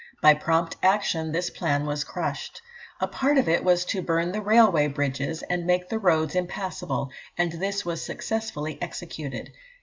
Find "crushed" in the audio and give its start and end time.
2.03-2.63